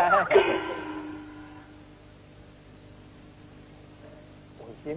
[4.58, 4.64] 我。
[4.82, 4.94] 怪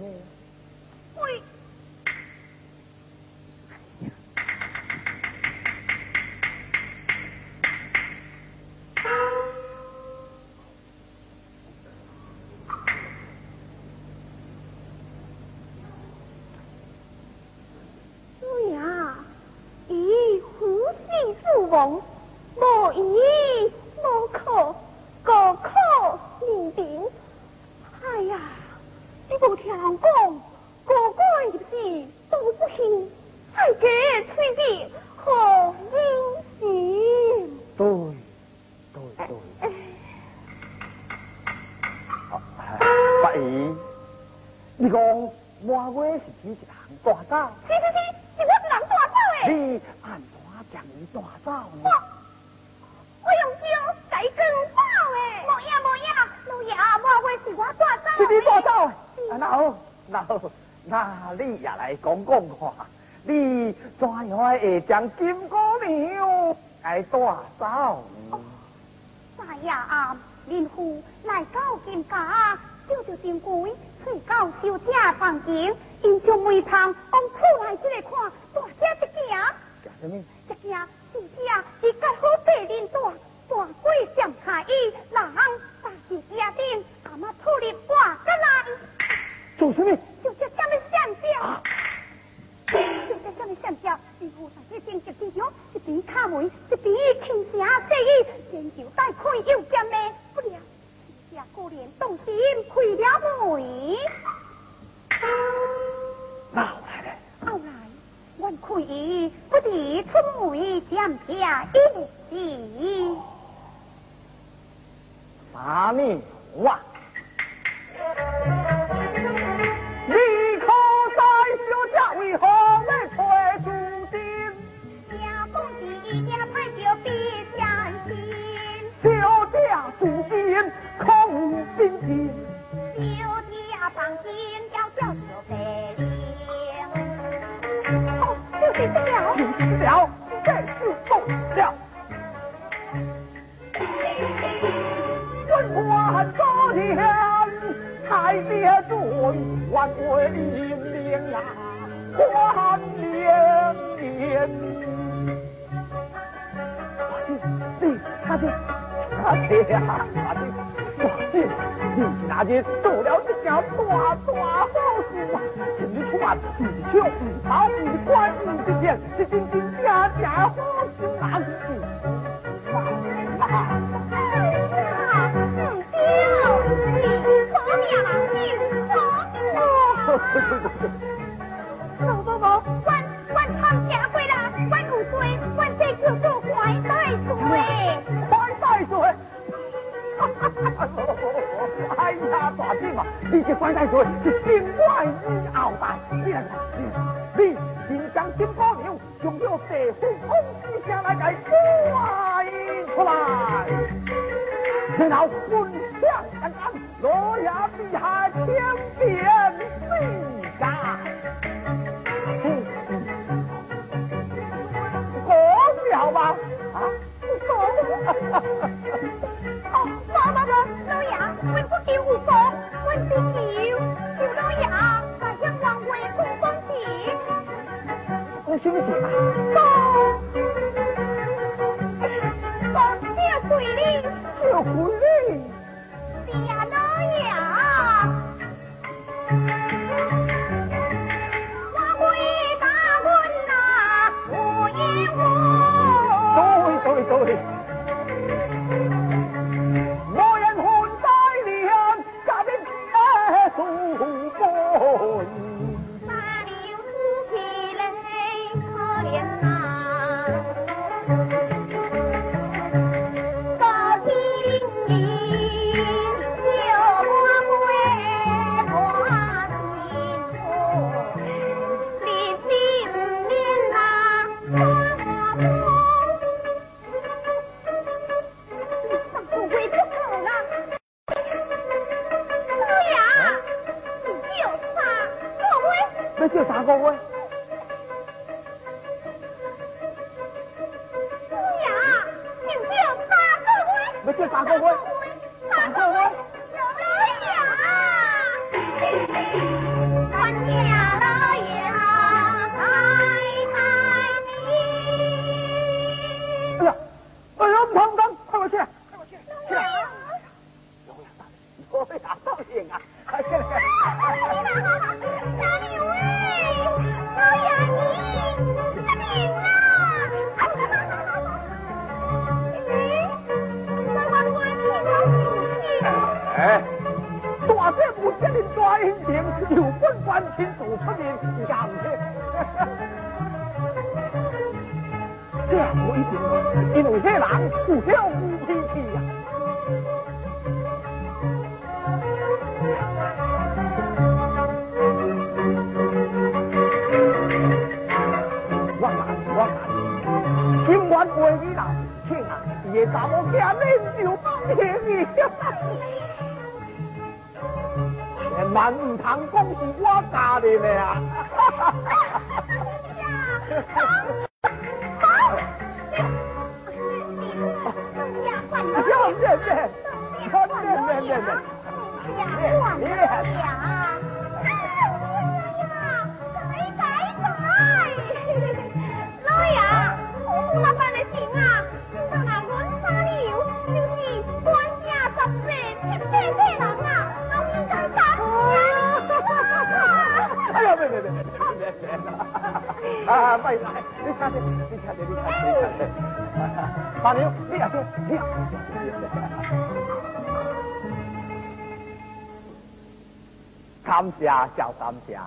[404.56, 405.26] 叫三家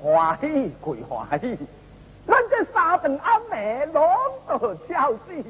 [0.00, 1.58] 欢喜归欢喜，
[2.26, 4.08] 咱这三顿阿妹拢
[4.48, 5.44] 都笑死。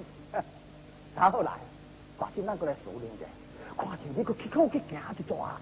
[1.14, 1.52] 然后来，
[2.18, 3.24] 把先咱过来数量者，
[3.76, 5.52] 看见你个去口去行一抓，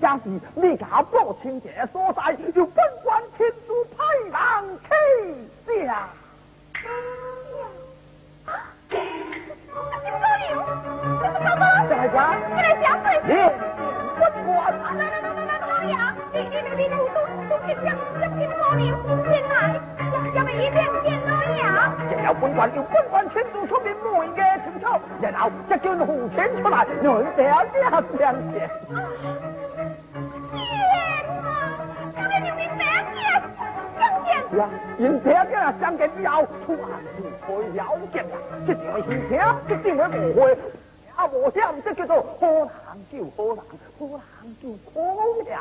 [0.00, 0.22] 要是
[0.54, 4.78] 你家报清这所在，就本官亲自派人
[5.66, 6.08] 去下。
[9.72, 9.80] 天
[15.96, 16.22] 啊！
[32.14, 33.61] 今日就明爹爹
[34.52, 34.58] 相见。
[34.58, 34.68] 是啊，
[34.98, 38.36] 因爹爹相见之后，出汉就可以了结了。
[38.66, 39.32] 这场的事情，
[39.68, 40.58] 一定会误会。
[41.16, 42.68] 啊，无想这叫做好人
[43.10, 43.58] 救好人，
[43.98, 44.20] 好人
[44.60, 44.94] 救苦
[45.42, 45.56] 命人。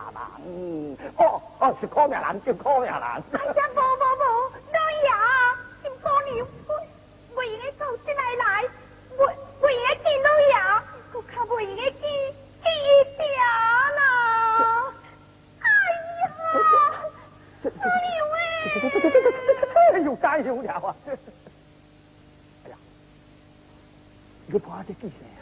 [1.18, 2.94] 哦哦，是苦命人救苦命人。
[2.94, 4.24] 哎呀，不不不，
[4.72, 5.10] 老爷，
[5.84, 6.48] 金姑娘，
[7.36, 8.64] 我应该走进来来，
[9.18, 9.20] 我
[9.62, 10.54] 我应该见老爷，
[11.14, 13.20] 我可不应该见见一点
[13.98, 14.02] 啦。
[15.60, 15.64] 哎
[16.22, 16.24] 呀，
[17.70, 17.86] 姑娘
[18.32, 18.38] 喂。
[20.04, 20.96] 又加油了啊！
[21.06, 22.76] 哎呀，
[24.48, 25.42] 你看这记性啊！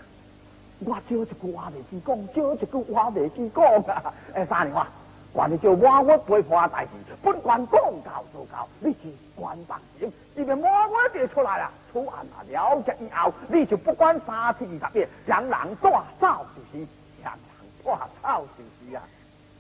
[0.79, 3.63] 我少一句话未记讲，少一句话未记讲
[3.95, 4.13] 啊！
[4.33, 4.87] 哎，三年话，
[5.33, 6.89] 管你叫满我陪破代志，
[7.21, 8.97] 不管讲到做到，你是
[9.35, 10.11] 管放心。
[10.35, 16.87] 因为满我就出来了，出案啊了结以后，你就不管三七二十一，让人带走就是，
[17.23, 17.41] 让人
[17.83, 17.91] 带
[18.31, 19.07] 走就是啊！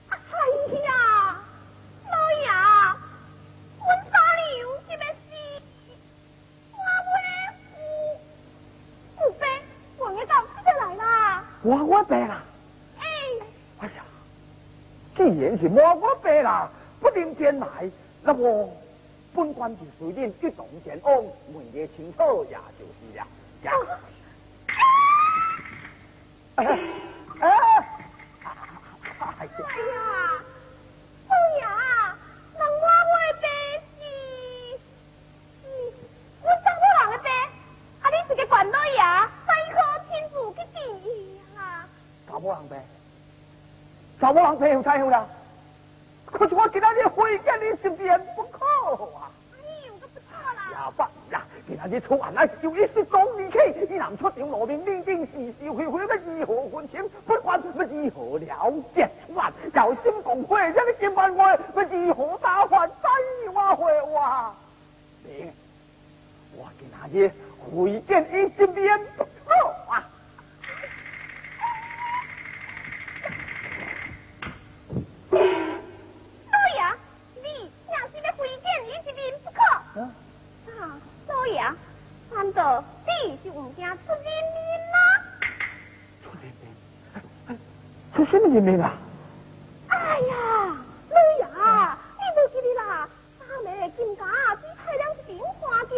[0.09, 0.15] 哎
[0.85, 1.41] 呀，
[2.11, 2.47] 老爷。
[3.79, 4.13] 我三
[4.55, 5.31] 娘这边是
[6.71, 7.09] 花花
[7.63, 7.67] 父
[9.17, 9.41] 父辈，
[9.97, 10.33] 王爷到
[10.65, 11.43] 这来啦。
[11.63, 12.41] 花花辈啦。
[12.99, 13.01] 哎。
[13.79, 14.03] 哎呀，
[15.15, 17.67] 既然是我我白啦，不能前来，
[18.21, 18.69] 那么
[19.33, 21.23] 本官就随您一同前往，
[21.53, 23.25] 问个清楚也就是了。
[23.63, 23.71] 呀。
[26.55, 26.65] 哎。
[27.39, 27.53] 哎呀，
[31.29, 31.59] 老爷。
[38.49, 38.97] 管老爷，
[39.45, 39.75] 再可
[40.09, 40.68] 亲自去见
[41.57, 41.87] 啊！
[42.27, 42.85] 查某人呗，
[44.19, 45.27] 查某人陪有太好了。
[46.25, 48.65] 可是我今仔日回见你身边不可
[49.15, 49.31] 啊！
[49.53, 49.57] 哎
[49.87, 50.71] 呦，都不错啦！
[50.71, 51.01] 呀，不
[51.33, 55.89] 呀，今仔日出案来就一时总离开，伊若出场露面，明定是是非非，
[56.39, 57.09] 要如何分清？
[57.25, 62.87] 不管要如何了结出案，要心共会，这个金万话，要如何打发？
[62.87, 62.93] 再
[63.53, 64.55] 话会话，
[65.23, 65.51] 明。
[66.55, 67.31] 我今仔日
[67.71, 68.99] 会见伊这边
[69.45, 69.53] 好
[69.87, 70.09] 啊！
[75.31, 75.37] 老
[76.75, 76.81] 爷，
[77.35, 79.59] 你若是要会见伊这边不可。
[79.95, 79.99] 啊，
[81.27, 81.61] 老爷，
[82.31, 84.57] 难道你就唔惊出人命
[84.91, 84.95] 吗？
[86.23, 87.57] 出人命？
[88.15, 88.93] 出什么人命啊？
[89.87, 90.33] 哎呀，
[91.09, 91.43] 老爷，
[92.17, 93.09] 你无记得啦？
[93.39, 93.67] 三妹
[93.97, 94.23] 金家
[94.55, 95.91] 只差两是顶花轿。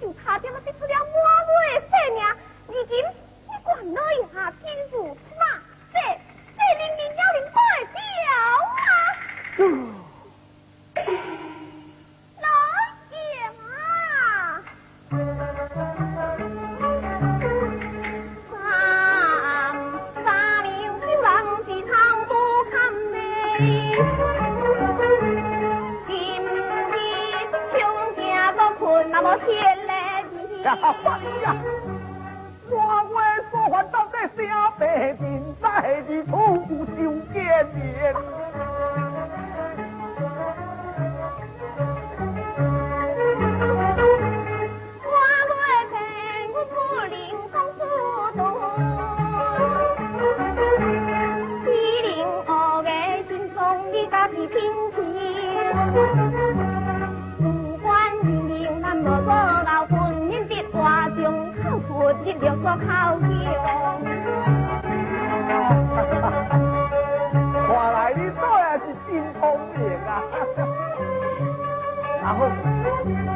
[0.00, 2.22] 就差点啊，得出了满尾的性命。
[2.68, 4.22] 如今你管老爷
[4.62, 5.42] 亲自出马，
[5.92, 5.96] 这
[6.54, 7.58] 这明明要人快
[7.92, 7.98] 掉
[8.78, 8.86] 啊！
[29.46, 30.62] 天来地
[31.42, 31.56] 呀！
[32.70, 32.74] 我
[33.14, 33.16] 为
[33.50, 37.00] 所犯到底下白天在的土就
[37.32, 38.14] 见面。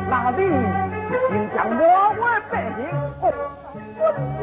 [0.09, 0.43] 那你
[1.11, 1.13] 就
[1.55, 1.83] 将我
[2.21, 2.79] 为百姓
[3.21, 3.25] 哦，
[3.99, 4.03] 我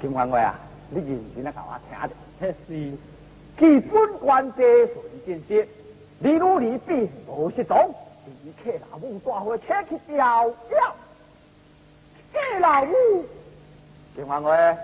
[0.00, 0.54] 金环贵啊，
[0.90, 2.14] 你认真来教我听着。
[2.68, 2.92] 是，
[3.58, 5.68] 基本关节顺见识，
[6.20, 7.94] 你努力并无失踪。
[8.44, 10.94] 你客老母大伙车去调调，
[12.32, 13.24] 客老母，
[14.14, 14.76] 金环贵，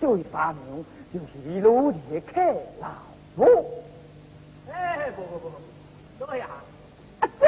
[0.00, 2.40] 最发明就是你努力的客
[2.80, 2.88] 老
[3.36, 3.84] 母。
[4.72, 5.52] 哎，不不不，
[6.18, 6.48] 这样，
[7.20, 7.46] 啊这，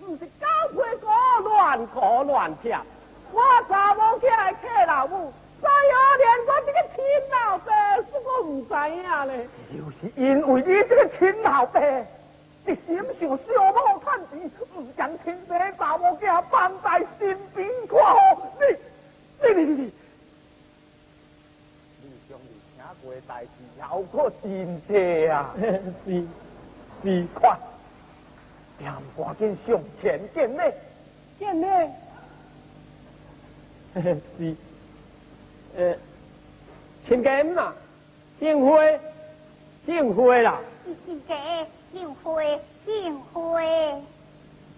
[0.00, 1.08] 不是高配歌
[1.44, 2.84] 乱搞乱跳。
[3.32, 9.48] 我查某起来客老母，三二连我这个亲老爸，是我唔知影咧。
[9.72, 18.16] 就是因为你这个亲老爸，一心想小母趁钱，唔将亲生查某囝放在身边看好。
[18.58, 18.62] 你，
[19.42, 19.92] 你你你你，
[22.02, 25.54] 你兄弟听过代志，有可真多啊！
[26.04, 26.24] 是
[27.02, 27.56] 是，快，
[28.78, 30.72] 点赶紧上前见礼，
[31.38, 31.90] 见礼。
[34.38, 34.56] 是，
[35.76, 35.94] 呃，
[37.06, 37.74] 请柬嘛，
[38.38, 39.00] 订婚，
[39.84, 40.58] 订婚啦。
[41.04, 44.02] 请柬，订婚，订婚。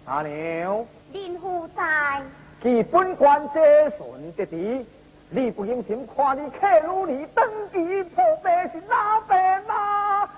[0.05, 0.85] 阿娘。
[1.11, 2.21] 林夫在。
[2.61, 3.59] 基本关节
[3.97, 4.85] 顺得地，
[5.29, 10.29] 你不用心看你客如你登基破病是哪病啦？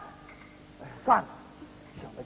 [1.05, 1.23] 算。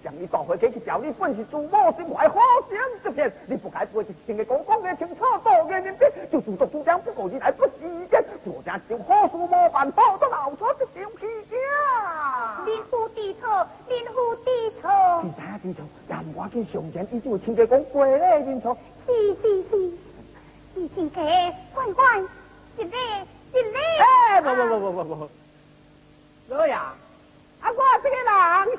[0.03, 2.35] 将你带回家去教你本是祖母心怀好
[2.69, 7.71] 心之片，你不该不一听的公公的清楚多年人变，就主动主张不顾你来不时
[8.09, 12.65] 间，作家就好事没办好多老错就丢皮家。
[12.65, 13.47] 林父低头，
[13.87, 14.89] 林父低头。
[15.21, 18.77] 第三低头，但我跟上前伊就亲家讲过咧，认错。
[19.05, 19.91] 是是是，
[20.75, 21.21] 你亲家
[21.73, 22.19] 乖乖，
[22.77, 22.91] 一礼
[23.53, 23.77] 一礼。
[24.29, 25.29] 哎，不不不不不不，
[26.49, 26.77] 老爷。
[27.61, 28.25] 啊，我这个人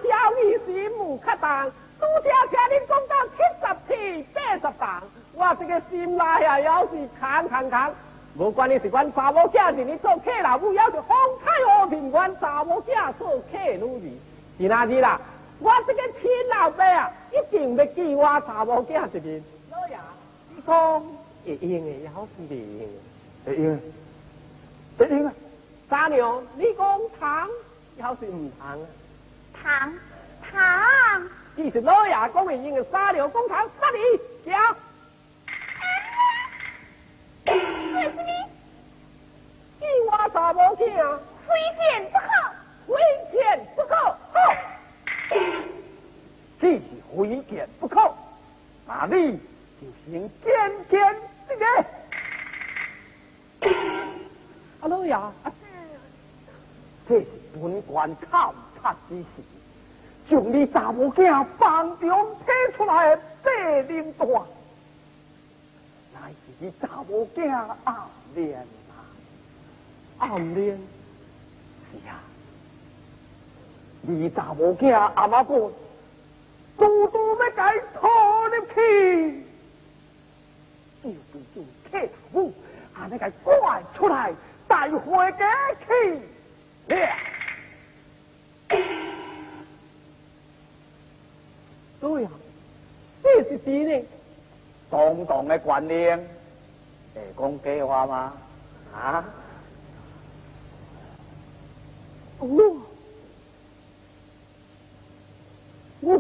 [0.03, 0.09] 小
[0.43, 1.67] 义心无恰当，
[1.99, 5.03] 拄则听你讲到七十七八十档，
[5.35, 6.91] 我这个心内啊要是
[7.21, 7.95] 空空空。
[8.37, 13.83] 无管你是阮查某囝是你做客老母，要是风采和平，阮查某囝做客女
[14.59, 15.21] 儿，是哪日啦？
[15.59, 19.45] 我这个亲老爸啊，一定要记我查某囝一面。
[19.71, 19.97] 老爷，
[20.55, 21.03] 你讲
[21.45, 22.89] 会用的，要是袂用。
[23.45, 23.81] 会用，
[24.97, 25.33] 会用啊！
[25.89, 27.49] 三娘，你讲糖，
[28.01, 28.87] 还是唔糖啊？
[29.63, 29.93] 糖
[30.51, 34.77] 糖，其实老爷讲的用的三娘讲糖，杀你叫。
[37.47, 38.23] 为什么？
[39.79, 41.79] 计我查某囝，非见
[42.11, 42.27] 不可，
[43.77, 43.95] 不可。
[44.33, 44.35] 好，
[46.61, 46.81] 既是
[47.15, 47.19] 非
[47.51, 48.15] 见不可，
[48.87, 49.39] 那你
[49.81, 50.51] 就先见
[50.89, 51.17] 见
[51.49, 51.65] 这个。
[54.81, 55.15] 阿老爷，
[57.09, 59.27] 这是本官考察之事，
[60.29, 64.43] 将你查某囝房中推出来的白领段，
[66.15, 67.51] 乃是你查某囝
[67.85, 67.97] 暗
[68.35, 69.03] 恋啊！
[70.19, 70.79] 暗恋
[71.91, 72.21] 是啊，
[74.03, 75.49] 你查某囝阿妈讲，
[76.79, 79.45] 拄拄要甲伊拖入去，
[81.03, 82.55] 就就就客头母，
[82.95, 84.33] 安尼甲伊赶出来，
[84.69, 85.47] 带回家
[85.87, 86.21] 去
[86.95, 86.97] 了。
[92.01, 92.31] 对啊，
[93.23, 94.03] 这是真的。
[94.91, 96.17] 当当的官令，
[97.15, 98.33] 会讲假话吗？
[98.95, 99.25] 啊？
[102.39, 102.47] 我
[106.01, 106.19] 我我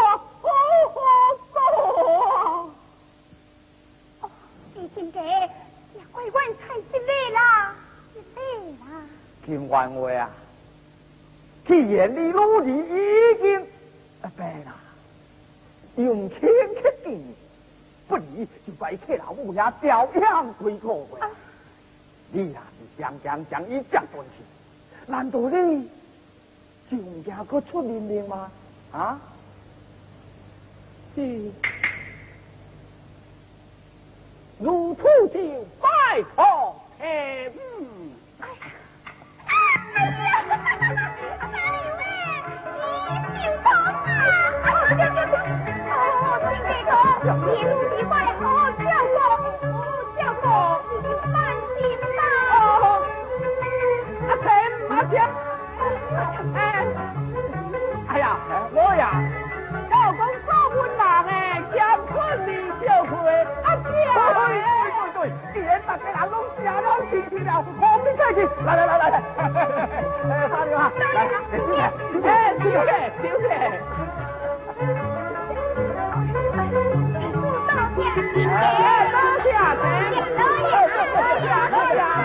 [0.00, 0.06] 好
[1.96, 2.70] 好
[4.20, 4.30] 哦，
[4.72, 7.74] 弟兄家也怪阮太失礼啦，
[8.14, 8.84] 失礼啦。
[9.46, 10.30] 金万话啊！
[11.66, 13.60] 既然你老儿已经
[14.22, 14.74] 啊病啦，
[15.96, 17.18] 用钱去治，
[18.06, 21.20] 不如就把伊客老母遐调养几个月。
[21.20, 21.30] 啊
[22.32, 24.42] 你若是强强将伊接回去，
[25.06, 25.88] 难道你
[26.90, 28.50] 就唔惊佢出命吗？
[28.92, 29.20] 啊？
[31.14, 31.50] 是
[34.58, 37.52] 如土就拜托天
[47.26, 47.32] 一路
[47.90, 48.80] 的快好照
[49.12, 49.18] 顾，
[49.66, 49.74] 好
[50.16, 50.46] 照顾，
[50.92, 51.34] 你就放
[51.74, 51.76] 心
[52.16, 52.22] 啦。
[52.54, 53.02] 哦，
[54.28, 54.46] 阿田
[54.88, 55.12] 阿田，
[56.54, 56.56] 哎，
[58.06, 58.24] 哎呀，
[58.72, 59.10] 我呀，
[59.90, 60.78] 我讲做阮
[61.26, 61.34] 人诶，
[61.74, 62.14] 乾坤
[62.46, 62.48] 里
[62.80, 63.12] 小会，
[63.64, 63.84] 阿姐，
[64.46, 64.48] 对
[64.94, 65.18] 对对，
[65.52, 66.70] 既然大家人拢吃了
[67.10, 69.16] 吃去了，我们再去，来来来来来，
[70.30, 71.02] 哎，大牛啊，来，
[72.22, 72.30] 哎，
[72.62, 73.50] 丢嘞丢嘞，
[78.44, 81.74] 哎，多谢阿田，哎，多谢阿田，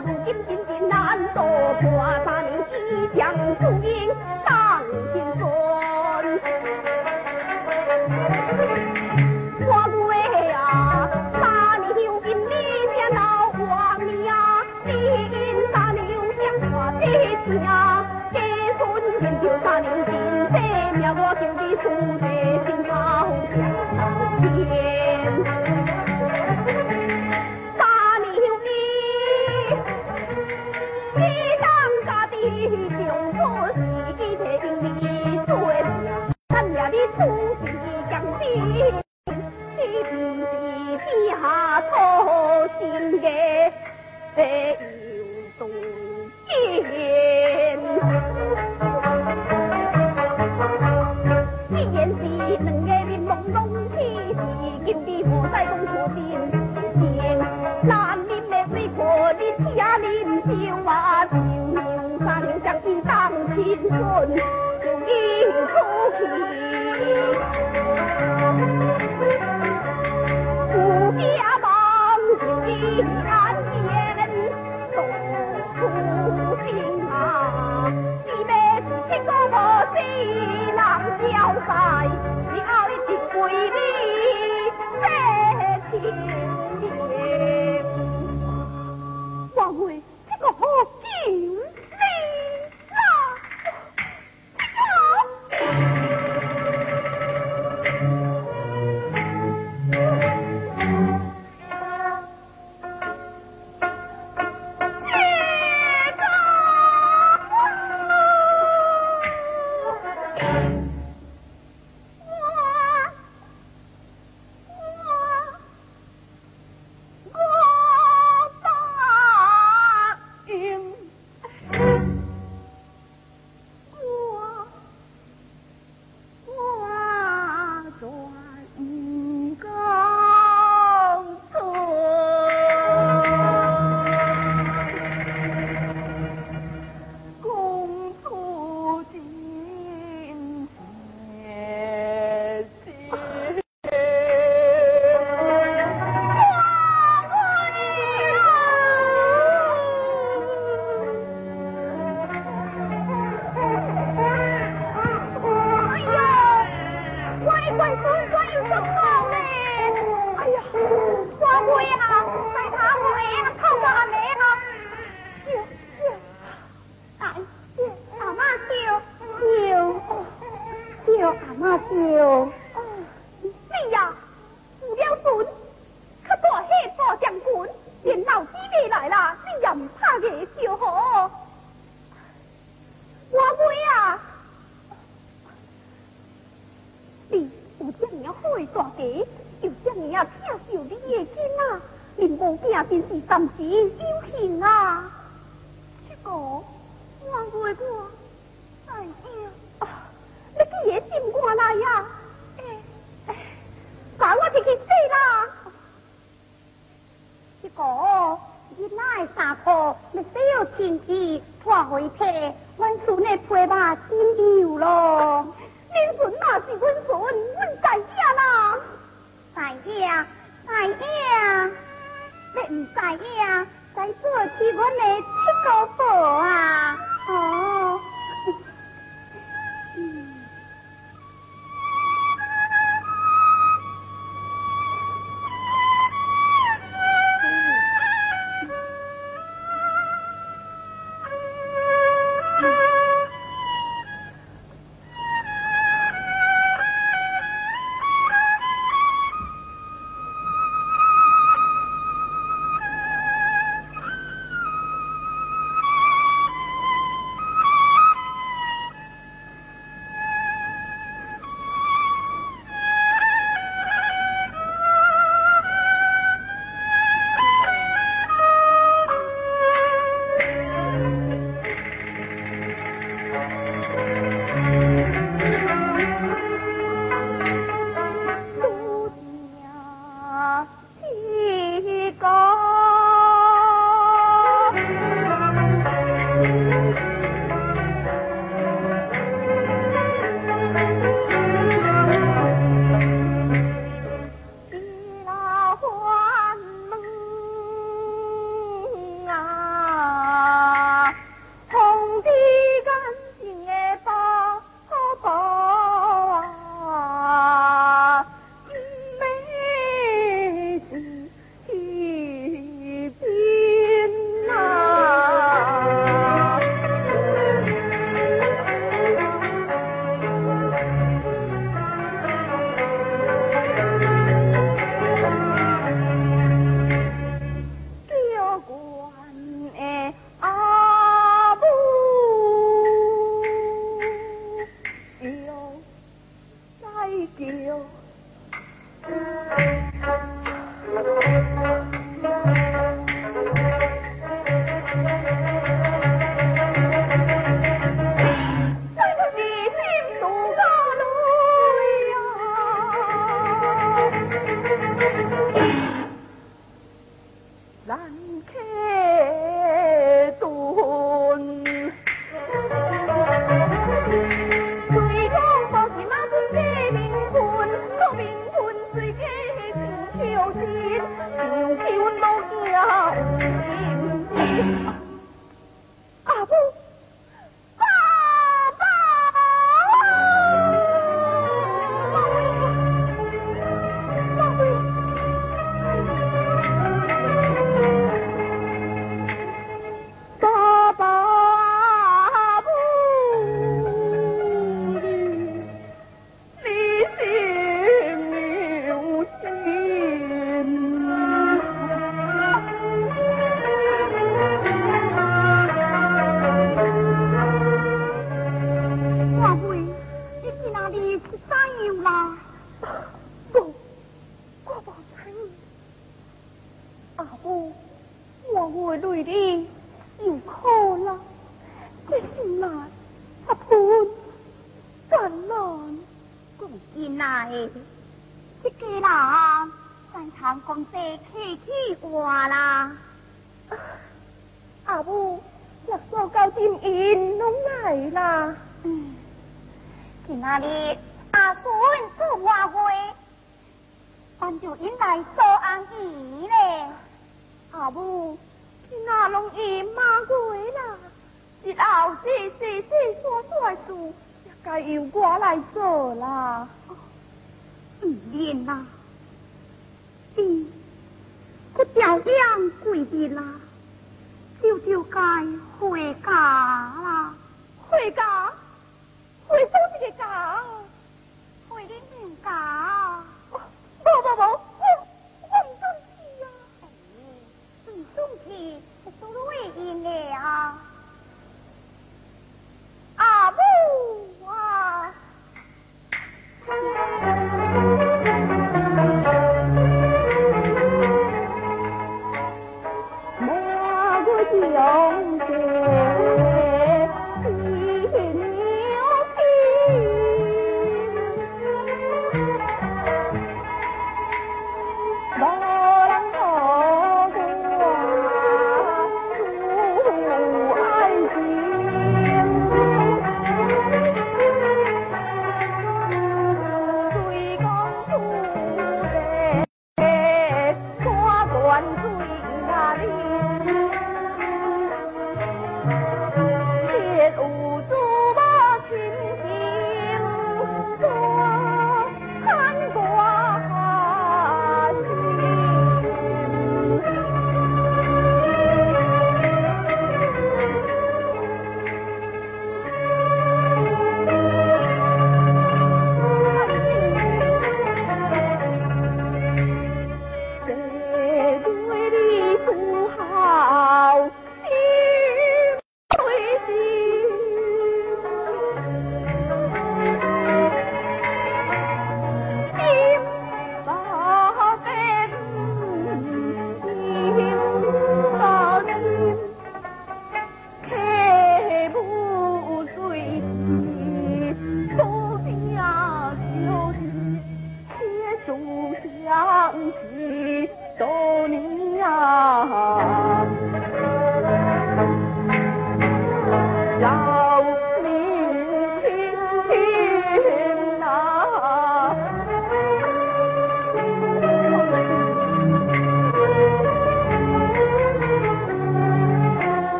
[0.00, 1.42] 如今金今难躲
[1.80, 2.59] 破三。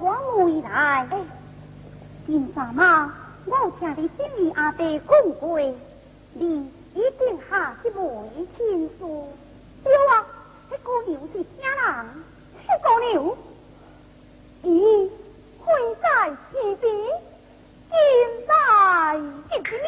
[0.00, 1.08] 我未来，
[2.24, 3.12] 金三妈，
[3.46, 5.58] 我听你前面阿弟讲过，
[6.34, 9.28] 你一定下不为亲数。
[9.82, 10.24] 对啊，
[10.70, 12.06] 这姑娘是啥人？
[12.66, 13.36] 这姑娘，
[14.62, 15.10] 咦，
[15.64, 15.66] 开
[16.00, 16.94] 在天边，
[17.90, 17.92] 进
[18.46, 19.16] 来
[19.50, 19.84] 见见面。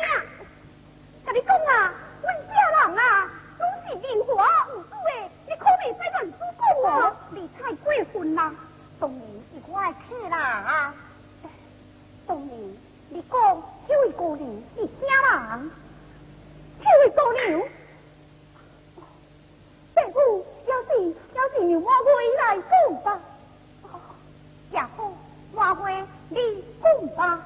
[1.25, 2.53] 跟你讲啊，我家
[2.89, 5.09] 人啊，都是灵活有主的，
[5.47, 7.17] 你可未使乱说讲我。
[7.31, 8.53] 你太过分啦！
[9.01, 10.95] 东林一块去啦。
[12.27, 12.77] 东林，
[13.09, 14.47] 你讲这位姑娘
[14.77, 15.71] 是啥人？
[16.79, 17.41] 这位姑娘，
[19.95, 20.17] 这不
[20.67, 20.89] 要是
[21.35, 22.73] 要是我回来讲
[23.03, 23.07] 吧。
[24.71, 25.13] 也好，
[25.53, 26.37] 我会你
[26.83, 26.85] 讲
[27.17, 27.41] 吧。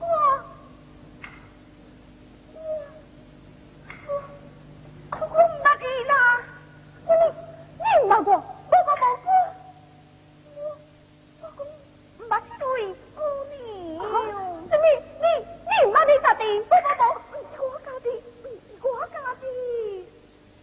[0.00, 0.04] 我。
[5.10, 6.14] 我唔捌伊啦，
[7.06, 7.10] 你
[7.76, 9.26] 你唔捌我，我我冇过。
[13.14, 13.20] 姑
[13.50, 13.56] 娘。
[14.70, 14.74] 你
[15.20, 15.26] 你
[15.68, 17.02] 你唔捌你家己，我我无，
[17.32, 18.06] 唔是我家的，
[18.82, 19.44] 我家己。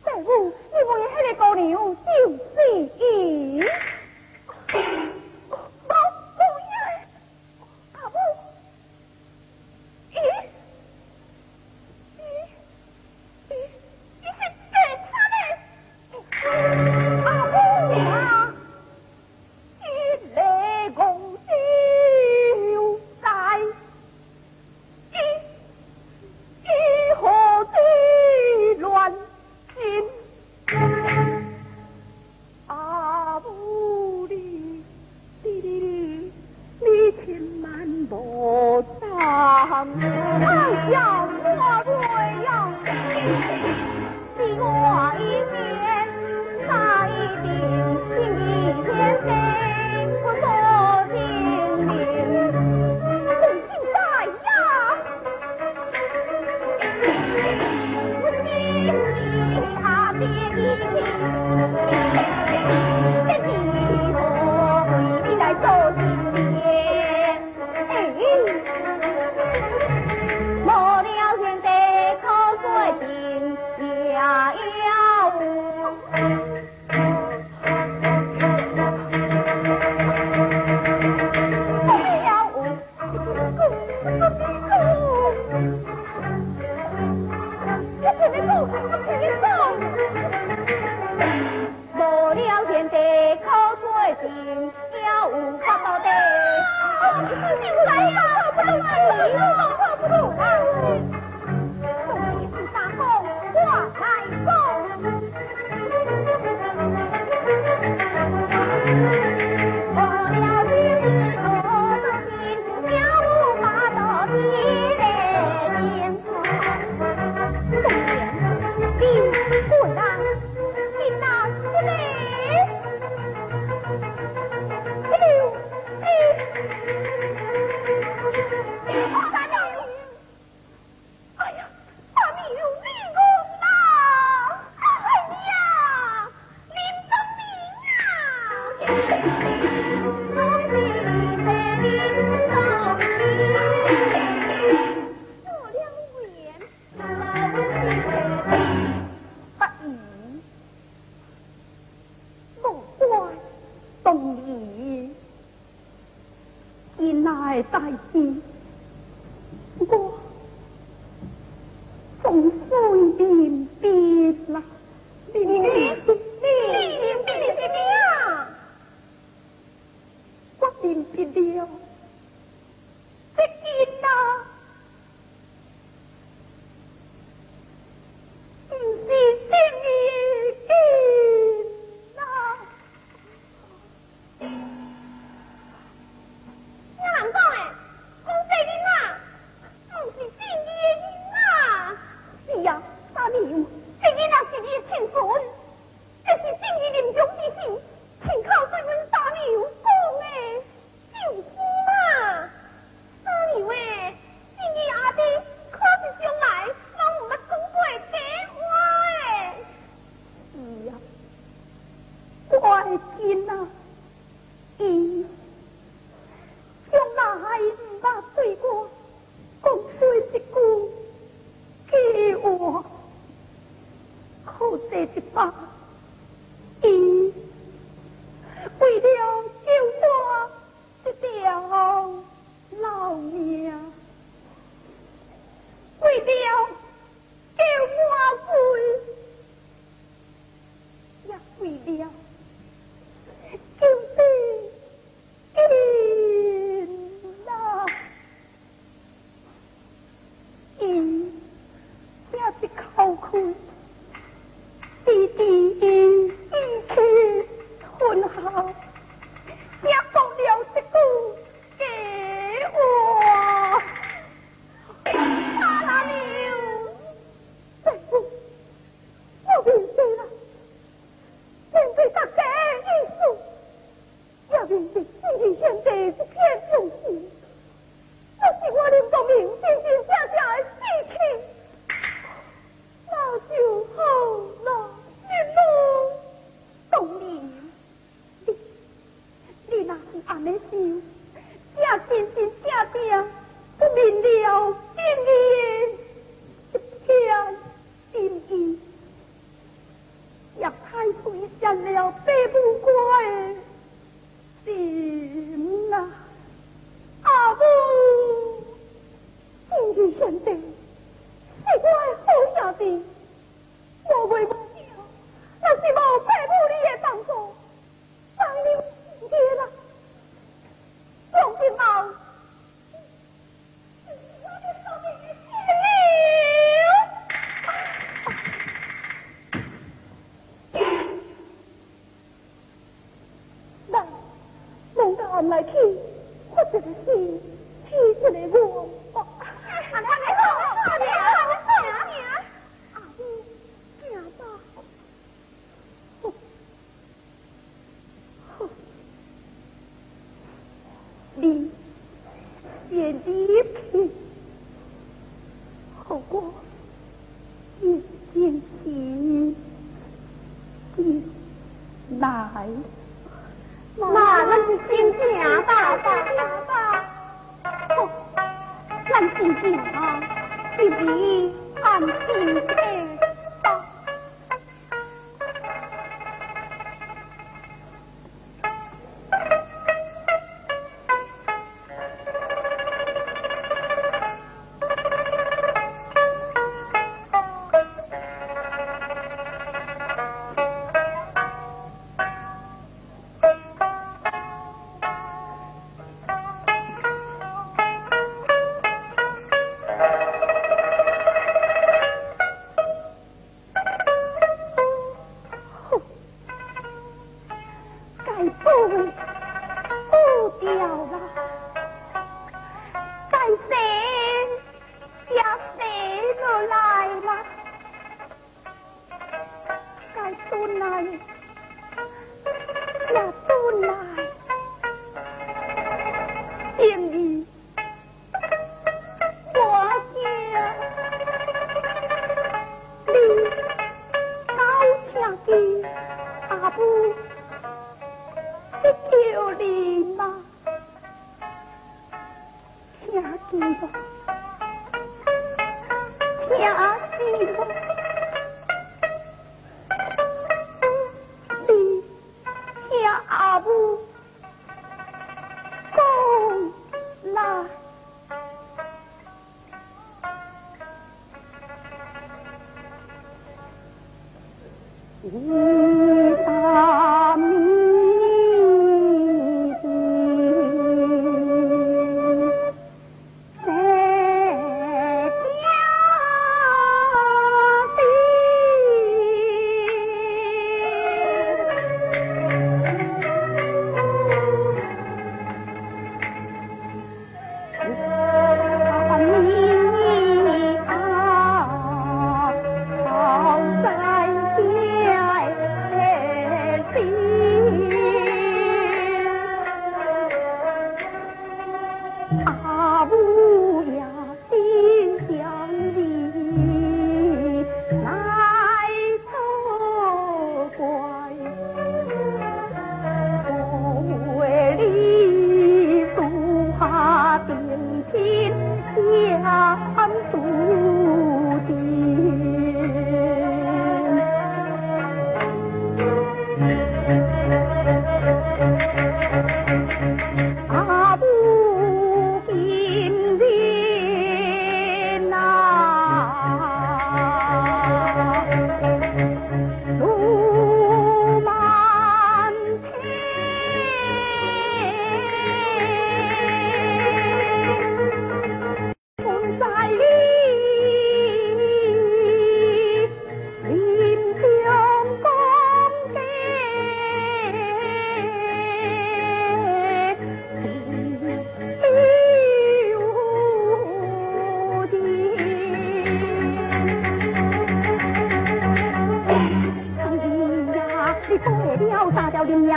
[0.04, 0.28] 大夫，
[0.72, 1.64] 你问的迄个姑娘
[2.06, 2.08] 就
[2.56, 2.58] 是
[3.00, 3.02] 伊。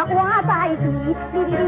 [0.06, 1.67] Wabah.